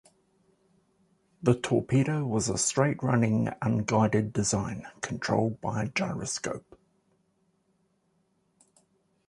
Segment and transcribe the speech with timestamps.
[1.43, 6.75] The torpedo was of a straight-running unguided design, controlled by a gyroscope.